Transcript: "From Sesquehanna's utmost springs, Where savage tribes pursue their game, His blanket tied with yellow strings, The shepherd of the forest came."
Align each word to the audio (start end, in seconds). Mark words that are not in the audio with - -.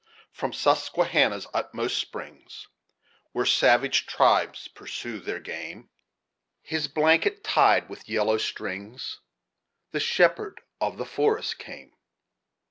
"From 0.31 0.51
Sesquehanna's 0.51 1.45
utmost 1.53 1.99
springs, 1.99 2.65
Where 3.33 3.45
savage 3.45 4.07
tribes 4.07 4.67
pursue 4.67 5.19
their 5.19 5.39
game, 5.39 5.91
His 6.63 6.87
blanket 6.87 7.43
tied 7.43 7.87
with 7.87 8.09
yellow 8.09 8.39
strings, 8.39 9.19
The 9.91 9.99
shepherd 9.99 10.59
of 10.79 10.97
the 10.97 11.05
forest 11.05 11.59
came." 11.59 11.91